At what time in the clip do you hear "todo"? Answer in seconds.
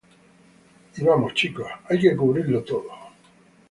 2.63-2.85